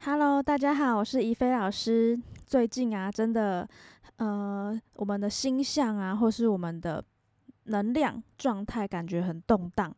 [0.00, 2.18] Hello，大家好，我是怡菲老师。
[2.46, 3.68] 最近啊，真的，
[4.16, 7.04] 呃，我们的星象啊，或是我们的
[7.64, 9.92] 能量状态，感觉很动荡，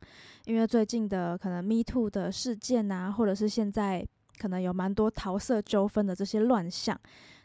[0.46, 4.06] 因为最近的可能 Me Too 的事件啊，或者是现在
[4.38, 6.98] 可能有蛮多桃色纠纷的这些乱象。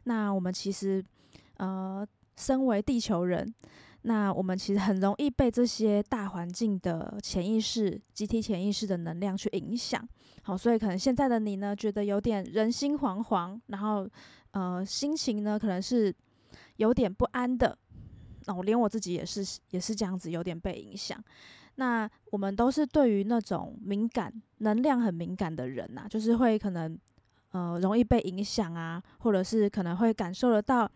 [0.06, 1.04] 那我们其实，
[1.58, 2.08] 呃，
[2.38, 3.54] 身为地球人。
[4.06, 10.06] 那我们其实很容易被这些大环境的潜意识、集体潜意识的能量去影响，
[10.42, 14.05] 好，所以可能现在的你呢，觉得有点人心惶惶，然后
[14.52, 16.13] 呃，心情呢可能是
[16.76, 17.77] 有点不安的。
[18.46, 21.18] 那我连我自己也是，也是这样子，有点被影响。
[21.76, 26.99] 那我们都是对于那种敏感、能量很敏感的人呐，就是会可能
[27.52, 30.91] 呃容易被影响啊，或者是可能会感受得到。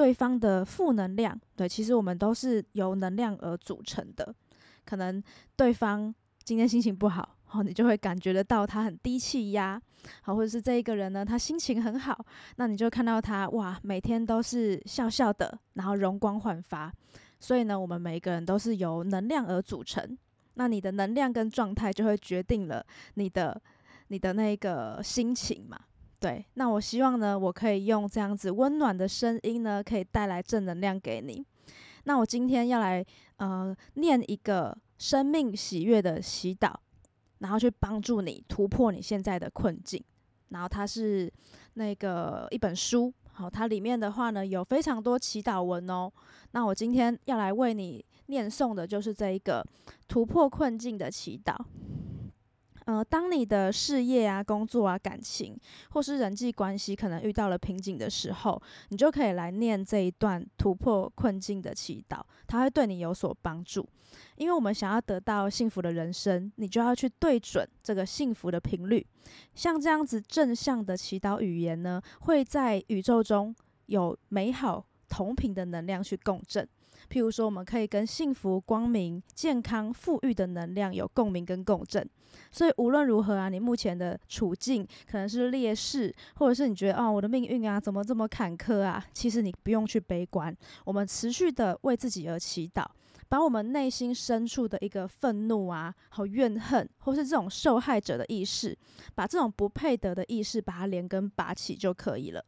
[0.00, 4.34] 对方的负能量，对，其实我们都是由能量而组成的。
[4.82, 5.22] 可能
[5.56, 9.78] 对方今天心情不好，好，你就会感觉得到他很低气压，
[10.22, 12.18] 好，或者是这一个人呢，他心情很好，
[12.56, 16.90] 那你就看到他哇，每天都是笑笑的，然后容光焕发。
[17.38, 20.16] 所以呢，我们每一个人都是由能量而组成。
[20.54, 22.82] 那你的能量跟状态就会决定了
[23.16, 23.60] 你的
[24.08, 25.78] 你的那个心情嘛。
[26.20, 31.42] 对，那我希望呢，我可以用这样子温暖的声音呢，可以带来正能量给你。
[32.04, 33.04] 那我今天要来
[33.36, 36.74] 呃念一个生命喜悦的祈祷，
[37.38, 40.04] 然后去帮助你突破你现在的困境。
[40.50, 41.32] 然后它是
[41.74, 46.12] 那个一本书，好，它里面的话呢有非常多祈祷文哦。
[46.50, 49.64] 那我今天要来为你念诵的就是这一个
[50.06, 51.56] 突破困境的祈祷。
[52.90, 55.56] 呃，当你的事业啊、工作啊、感情
[55.90, 63.88] 或是人际关系可能遇到了瓶颈的时候，你就可以来念这一段突破困境的祈祷，它会对你有所帮助。
[64.34, 69.06] 因为我们想要得到幸福的人生，你就要去对准这个幸福的频率。
[69.54, 73.54] 像这样子正向的祈祷语言呢，会在宇宙中
[73.86, 76.68] 有美好同频的能量去共振。
[77.10, 82.08] 譬如说，我们可以跟幸福、光明、健康、富裕的能量有共鸣跟共振。
[82.52, 89.04] 所以无论如何啊，你目前的处境可能是劣势，或者是你觉得哦，我的命运啊怎么这么坎坷啊？
[89.12, 92.86] 其实你不用去悲观，我们持续的为自己而祈祷，
[93.28, 98.76] 把我们内心深处的一个愤怒啊、和怨恨，或是这种受害者的意识，
[99.16, 102.44] 把这种不配得的意识把它连根拔起就可以了。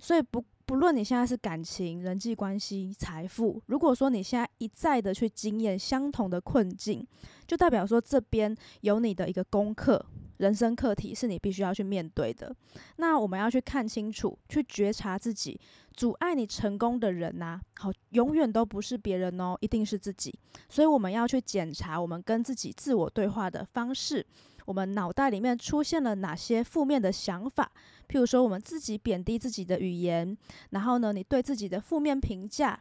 [0.00, 0.44] 所以不。
[0.66, 7.06] 不论你现在是感情、人际关系、财富，如果说你现在一再的去经验相同的困境，
[7.46, 10.04] 就代表说这边有你的一个功课、
[10.38, 12.54] 人生课题是你必须要去面对的。
[12.96, 15.60] 那我们要去看清楚，去觉察自己
[15.92, 20.34] 阻碍你成功的人呐，好，永远都不是别人哦，一定是自己。
[20.70, 24.24] 所以我们要去检查我们跟自己自我对话的方式。
[24.64, 27.70] 我们脑袋里面出现了哪些负面的想法？
[28.08, 30.36] 譬如说，我们自己贬低自己的语言，
[30.70, 32.78] 然后呢，你对自己的负面评价，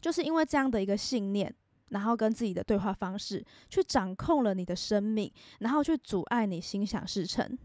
[0.00, 1.52] 就是因为这样的一个信念，
[1.90, 7.56] 然后跟自己的对话方式，去掌控了你的生命，然后去阻碍你心想事成。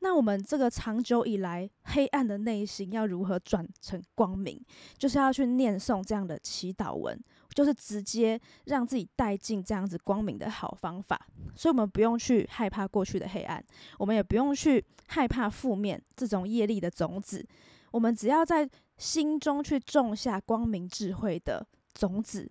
[0.00, 4.60] 那我们这个长久以来黑暗的内心要如何转成光明？
[4.98, 7.18] 就是要去念诵这样的祈祷文。
[7.52, 11.20] 就是直接让自己带进这样子光明的好方法，
[11.52, 13.62] 所以我们不用去害怕过去的黑暗，
[13.98, 17.44] 我们也不用去害怕负面这种业力的种子，
[17.90, 22.48] 我们只要在心中去种下光明智慧的种子，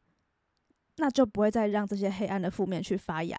[1.00, 3.38] 那就不会再让这些黑暗的负面去发芽。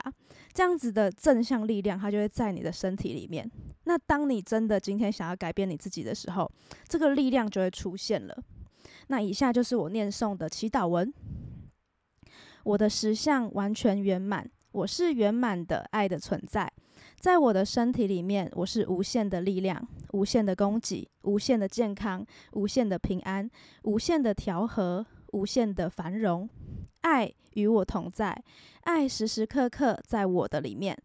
[0.53, 3.49] 这样子的正向力量，它就会在你的身体里面。
[3.85, 6.51] 那当你真的今天想要改变你自己的时候，
[6.89, 8.43] 这个力量就会出现了。
[9.09, 11.13] 那以下就是我念诵的祈祷文。
[12.65, 16.71] 我的实相完全圆满，我是圆满的爱的存在，
[17.19, 23.49] 在我的身体里面，我是无限的力量、无限的供给、无限的健康、无限的平安、
[23.85, 26.49] 无限的调和、无限的繁荣。
[27.03, 28.37] 爱与我同在，
[28.83, 30.97] 爱时时刻刻在我的里面，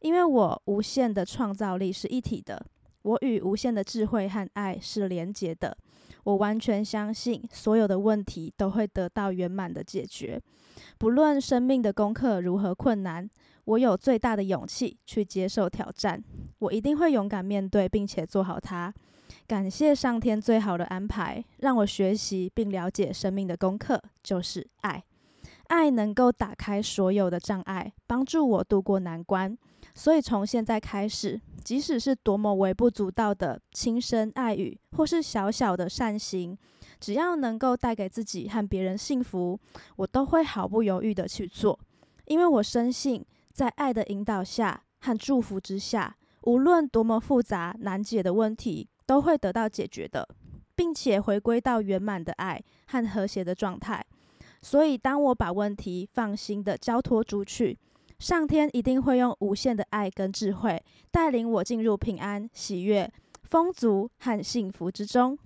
[0.00, 2.64] 因为我无限的创造力是一体的，
[3.02, 5.76] 我与无限的智慧和爱是连结的。
[6.24, 10.40] 我完全相信，所有的问题都会得到圆满的解决。
[10.96, 13.28] 不论生命的功课如何困难，
[13.64, 16.22] 我有最大的勇气去接受挑战。
[16.60, 18.92] 我一定会勇敢面对，并且做好它。
[19.48, 25.02] 感谢上天最好的安排，让我学习并了解生命的功课就是爱。
[25.72, 29.56] 爱能够打开所有的障碍，帮助我度过难关。
[29.94, 36.58] 所以从现在开始，即使是多么微不足道的轻声爱语，或是小小的善行，
[37.00, 39.58] 只要能够带给自己和别人幸福，
[39.96, 41.80] 我都会毫不犹豫的去做。
[42.26, 43.24] 因为我深信，
[43.54, 50.28] 在爱的引导下和祝福之下，无论多么复杂难解的问题，都会得到解决的，
[50.76, 54.04] 并且回归到圆满的爱和和谐的状态。
[54.62, 57.76] 所以，当我把问题放心的交托出去，
[58.20, 60.80] 上天一定会用无限的爱跟智慧，
[61.10, 63.12] 带领我进入平安、喜悦、
[63.42, 65.36] 丰足和幸福之中。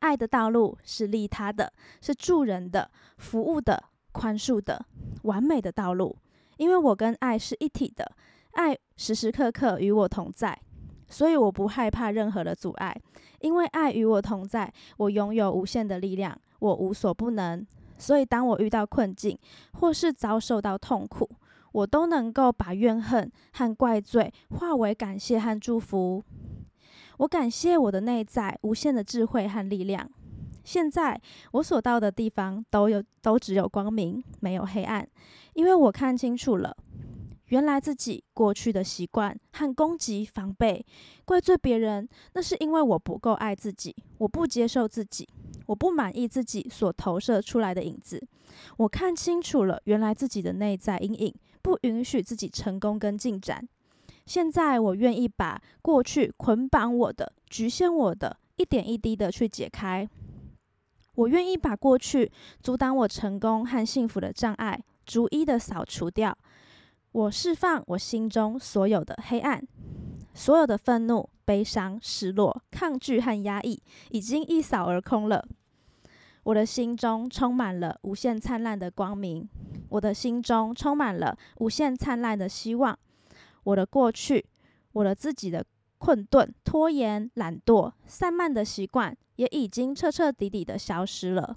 [0.00, 1.72] 爱的道路是利他的，
[2.02, 3.82] 是助人的、服务的、
[4.12, 4.84] 宽恕的、
[5.22, 6.14] 完美的道路。
[6.58, 8.12] 因为我跟爱是一体的，
[8.52, 10.60] 爱时时刻刻与我同在，
[11.08, 12.94] 所以我不害怕任何的阻碍。
[13.40, 17.66] 因为爱与我同在，我拥有无限的力量，我无所不能。
[18.02, 19.38] 所以当我遇到困境
[19.74, 21.30] 或是遭受到痛苦，
[21.70, 26.20] 我都能够把怨恨和怪罪化为感谢和祝福。
[27.18, 30.10] 我感谢我的内在无限的智慧和力量。
[30.64, 31.20] 现在
[31.52, 35.08] 我所到的地方都有都只有光明，没有黑暗，
[35.54, 36.76] 因为我看清楚了，
[37.52, 40.82] 原来自己过去的习惯和攻击、防备、
[41.26, 45.28] 怪罪别人，那是因为我不够爱自己，我不接受自己，
[45.66, 48.26] 我不满意自己所投射出来的影子。
[48.78, 53.68] 我看清楚了，原来自己的内在阴影不允许自己成功跟进展。
[54.24, 60.08] 现在我愿意把过去捆绑我的、局限我的，一点一滴的去解开。
[61.16, 62.32] 我愿意把过去
[62.62, 66.34] 阻挡我成功和幸福的障碍逐一的扫除掉。
[67.12, 69.62] 我释放我心中所有的黑暗，
[70.32, 73.80] 所有的愤怒、悲伤、失落、抗拒和压抑，
[74.10, 75.46] 已经一扫而空了。
[76.44, 79.48] 我的心中充满了无限灿烂的光明，
[79.90, 82.98] 我的心中充满了无限灿烂的希望。
[83.64, 84.44] 我的过去，
[84.92, 85.64] 我的自己的
[85.98, 91.56] 困顿、拖延、懒惰、散漫的习惯，也已经彻彻底底的消失了。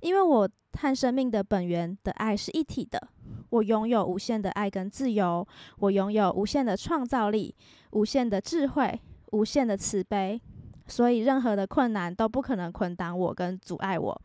[0.00, 3.08] 因为我和生命的本源的爱是一体的，
[3.50, 5.46] 我拥有无限的爱跟自由，
[5.78, 7.54] 我拥有无限的创造力、
[7.92, 9.00] 无限的智慧、
[9.32, 10.40] 无限的慈悲，
[10.86, 14.22] 所以任何的困难都不可能捆绑我跟阻碍我。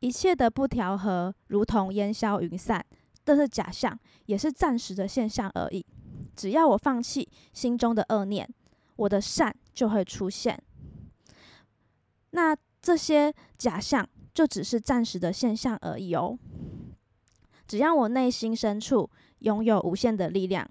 [0.00, 2.84] 一切的不调和，如同烟消云散，
[3.24, 5.84] 都是假象，也是暂时的现象而已。
[6.36, 8.48] 只要我放弃心中的恶念，
[8.96, 10.62] 我的善就会出现。
[12.30, 16.38] 那这些假象就只是暂时的现象而已哦。
[17.66, 20.68] 只要我内心深处拥有无限的力量，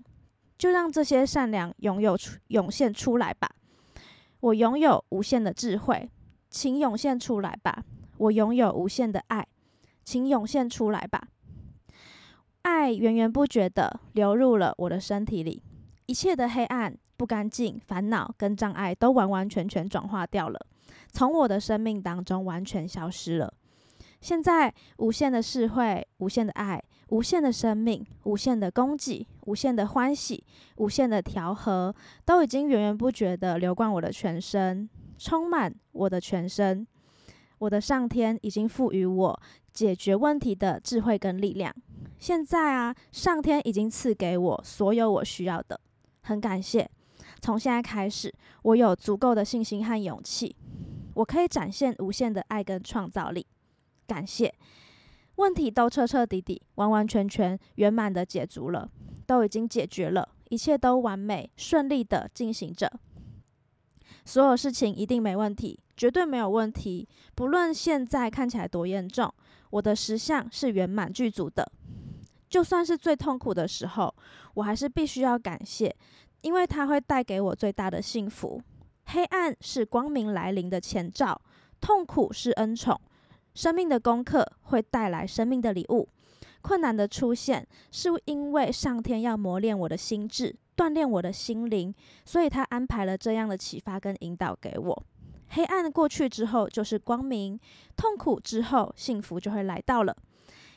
[0.58, 3.50] 就让这些善良拥有出涌现出来吧。
[4.40, 6.10] 我拥有无限的智慧，
[6.50, 7.84] 请涌现出来吧。
[8.18, 9.48] 我拥有无限的爱，
[10.04, 11.28] 请涌现出来吧。
[12.62, 15.62] 爱源源不绝的流入了我的身体里，
[16.06, 20.60] 一切的黑暗、不干净、烦恼跟障碍都完完全全转化掉了，
[21.12, 23.54] 从我的生命当中完全消失了。
[24.24, 30.42] 现在，无限的智慧、无限的爱、无限的生命、无限的供给、无限的欢喜、
[30.78, 31.94] 无限的调和，
[32.24, 36.88] 都已经源源不绝的流贯我的全身，充满我的全身。
[37.58, 39.42] 我的上天已经赋予我
[39.74, 41.76] 解决问题的智慧跟力量。
[42.18, 45.78] 现在啊，上天已经赐给我所有我需要的，
[46.22, 46.90] 很感谢。
[47.42, 50.56] 从现在开始，我有足够的信心和勇气，
[51.16, 53.46] 我可以展现无限的爱跟创造力。
[54.14, 54.54] 感谢，
[55.38, 58.88] 问题都彻彻底底、完完全全、圆满的解除了，
[59.26, 62.92] 都已经解决了，一切都完美顺利的进行着。
[64.24, 67.10] 所有事情一定没问题，绝对没有问题。
[67.34, 69.34] 不论现在看起来多严重，
[69.72, 71.68] 我的实相是圆满具足的。
[72.48, 74.14] 就算是最痛苦的时候，
[74.54, 75.94] 我还是必须要感谢，
[76.42, 78.62] 因为它会带给我最大的幸福。
[79.06, 81.42] 黑暗是光明来临的前兆，
[81.82, 83.02] 痛苦是恩宠，
[83.54, 86.08] 生命的功课会带来生命的礼物。
[86.62, 91.94] 困难的出现，是因为上天要磨练我的心智，锻炼我的心灵，
[92.24, 95.04] 所以他安排了这样的启发跟引导给我。
[95.50, 97.60] 黑暗过去之后就是光明，
[97.98, 100.16] 痛苦之后幸福就会来到了。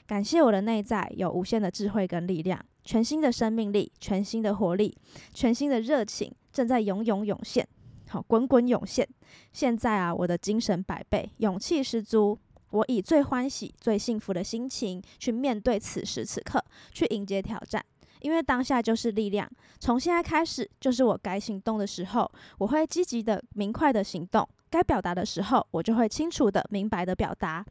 [0.06, 4.96] 感谢我的内在有无限的智慧跟力量，全新的生命力，全新的活力，
[5.32, 7.66] 全新的热情正在涌涌涌现，
[8.08, 9.08] 好滚滚涌现。
[9.52, 12.38] 现在啊，我的精神百倍，勇气十足，
[12.70, 17.84] 我以最欢喜、最幸福的心情去面对此时此刻，去迎接挑战。
[18.20, 24.48] 因为当下就是力量，从现在开始就是我该行动的时候，我会积极的、明快的行动。
[24.68, 27.62] 该表达的时候，我就会清楚的、明白的表达；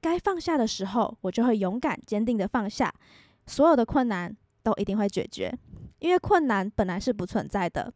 [0.00, 2.92] 该放下的时候，我就会勇敢、坚定的放下。
[3.46, 5.52] 所有的困难都一定会解决，
[5.98, 7.92] 因为困难本来是不存在的。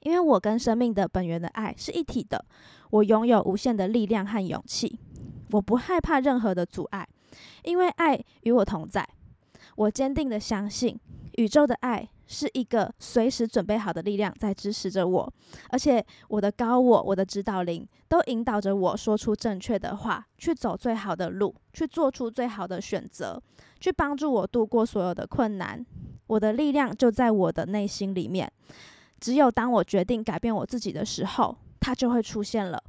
[0.00, 2.42] 因为我跟生命的本源的爱是一体的，
[2.90, 4.98] 我拥有无限的力量和勇气，
[5.50, 7.06] 我不害怕任何的阻碍，
[7.64, 9.06] 因为爱与我同在。
[9.76, 10.98] 我坚定的相信，
[11.36, 15.32] 宇宙的爱、是一个随时准备好的力量在支持着我，
[15.70, 23.40] 而且我的高我、我的指导灵都引导着我说出正确的话，去走最好的路，去做出最好的选择，
[23.78, 25.84] 去帮助我度过所有的困难。
[26.26, 28.50] 我的力量就在我的内心里面，
[29.20, 32.82] 只有当我决定改变我自己的时候，它就会出现了。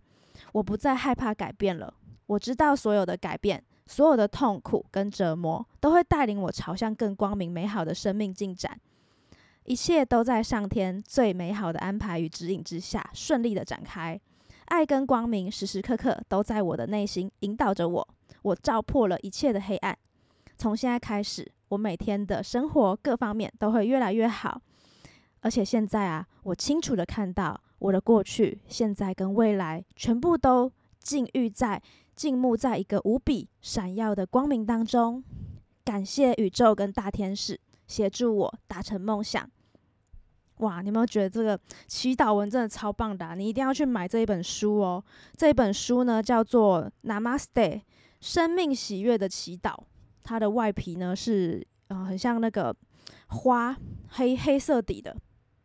[0.53, 1.93] 我不再害怕改变了，
[2.29, 3.63] 我知道所有的改变。
[3.91, 8.79] 所有的痛苦跟折磨都会带领我朝向更光明美好的生命进展，
[9.63, 14.21] 一切都在上天最美好的安排与指引之下顺利的展开。
[14.65, 18.07] 爱跟光明时时刻刻都在我的内心引导着我，
[18.43, 19.97] 我照破了一切的黑暗。
[20.55, 24.61] 从现在开始，我每天的生活各方面都会越来越好。
[25.39, 31.81] 而且现在啊，我清楚的看到我的过去、现在跟未来全部都浸浴在。
[32.15, 35.23] 静沐在一个无比闪耀的光明当中，
[35.85, 39.49] 感谢宇宙跟大天使协助我达成梦想。
[40.57, 43.37] 哇，你有没有觉得这个祈祷文真的超棒的？
[43.37, 45.01] 你一定要去买这一本书哦！
[45.37, 47.83] 这一本书呢叫做《Namaste
[48.19, 49.71] 生命喜悦的祈祷》，
[50.21, 52.75] 它的外皮呢是呃很像那个
[53.27, 53.73] 花
[54.09, 55.15] 黑黑色底的，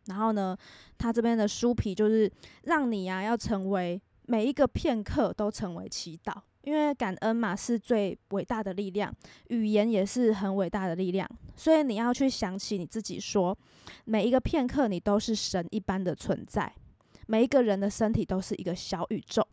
[0.05, 0.55] 然后呢，
[0.97, 2.31] 它这边的书皮就是
[2.63, 4.01] 让你呀要成为。
[4.27, 9.13] 每一个片刻都成为祈祷，因为感恩嘛是最伟大的力量，
[9.49, 13.55] 语言也是很伟大的力量，所以你要去想起你自己，说
[14.05, 16.73] 每一个片刻你都是神一般的存在，
[17.27, 19.45] 每一个人的身体都是一个小宇宙，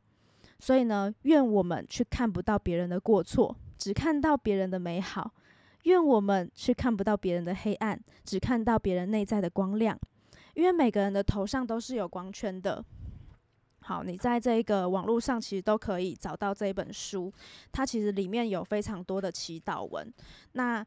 [0.59, 5.31] 所以呢，愿我们去看不到别人的过错，只看到别人的美好；
[5.83, 9.99] 愿我们去看不到别人的黑暗，只看到别人内在的光亮，
[10.55, 12.83] 因为每个人的头上都是有光圈的。
[13.83, 17.33] 好，你在这个网络上其实都可以找到这一本书，
[17.73, 20.13] 它其实里面有非常多的祈祷文。
[20.53, 20.85] 那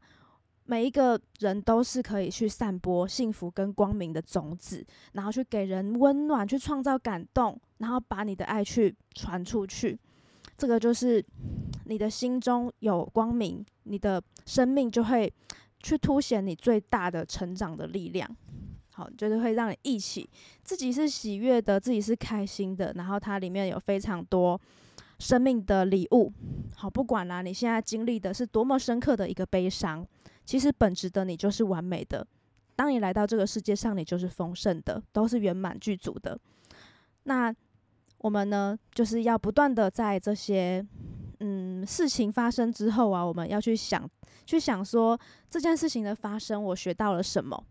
[0.64, 9.96] 每一个人都是可以去散播幸福跟光明的种子，然后去给人温暖，去创造感动，然后把你的爱去传出去。
[10.56, 11.24] 这个就是
[11.84, 15.32] 你的心中有光明，你的生命就会
[15.80, 18.28] 去凸显你最大的成长的力量。
[18.96, 20.26] 好，就是会让你一起
[20.64, 24.58] 自己是喜悦的，自己是开心的，然后它里面有非常多
[25.18, 26.32] 生命的礼物。
[26.74, 30.02] 好，不管啦，你现在经历的是多么深刻的一个悲伤，
[30.46, 32.26] 其实本质的你就是完美的。
[32.74, 36.38] 当你来到这个世界上，你就是丰盛的，都是圆满具足的。
[37.24, 37.54] 那
[38.16, 40.82] 我们呢，就是要不断的在这些
[41.40, 44.08] 嗯事情发生之后啊，我们要去想，
[44.46, 47.62] 去想说这件事情的发生，我学到了什么。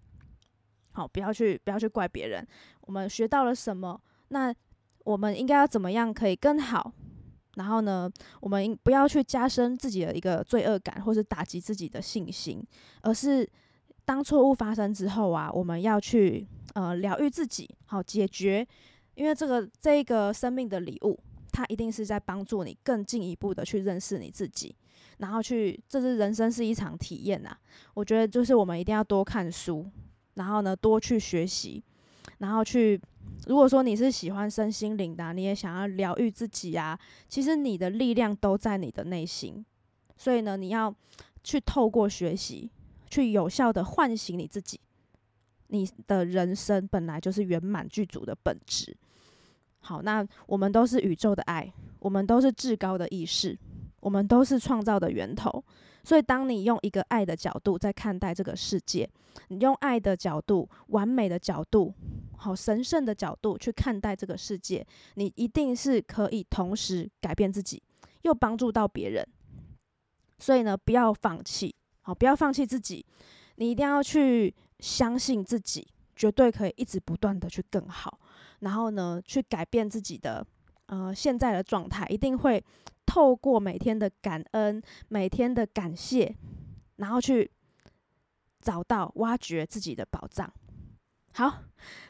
[0.96, 2.46] 好，不要去不要去怪别人。
[2.82, 4.02] 我们学到了什么？
[4.30, 4.52] 那
[5.04, 6.92] 我们应该要怎么样可以更好？
[7.56, 8.10] 然后呢，
[8.42, 12.62] 我们不要去加深自己的一个罪恶感，或是打击自己的信心，
[13.02, 13.48] 而是
[14.04, 18.66] 当错误发生之后啊，我们要去呃疗愈自己，好解决。
[19.16, 21.18] 因为这个这个生命的礼物，
[21.52, 24.76] 它一定是在帮助你更进一步的去认识你自己，
[25.20, 27.56] 然后去这是人生是一场体验呐。
[27.94, 29.86] 我觉得就是我们一定要多看书。
[30.36, 31.84] 然后呢，多去学习，
[32.38, 33.02] 然后去。
[33.48, 39.64] 如果说你是喜欢身心灵的，你也想要疗愈自己啊，其实你的力量都在你的内心。
[40.16, 40.94] 所以呢，你要
[41.44, 42.72] 去透过学习，
[43.10, 44.80] 去有效的唤醒你自己。
[45.68, 48.96] 你的人生本来就是圆满具足的本质。
[49.80, 53.58] 好，那我们都是宇宙的爱，我们都是至高的意识，
[54.06, 55.64] 我们都是创造的源头。
[56.04, 59.10] 所以，当你用一个爱的角度在看待这个世界，
[59.48, 61.92] 你用爱的角度、完美的角度、
[62.38, 64.86] 好神圣的角度去看待这个世界，
[65.16, 67.82] 你一定是可以同时改变自己，
[68.22, 69.28] 又帮助到别人。
[70.38, 73.04] 所以呢，不要放弃，好，不要放弃自己，
[73.56, 78.20] 你一定要去相信自己，绝对可以一直不断的去更好，
[78.60, 80.46] 然后呢，去改变自己的
[80.86, 82.64] 呃现在的状态，一定会。
[83.06, 86.36] 透过每天的感恩，每天的感谢，
[86.98, 87.50] 然后去
[88.62, 90.52] 找到、挖掘自己的宝藏。
[91.34, 91.64] 好，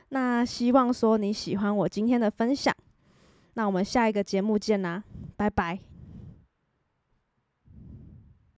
[0.10, 2.76] 那希望说你喜欢我今天的分享，
[3.56, 5.04] 那我们下一个节目见啦，
[5.36, 5.95] 拜拜。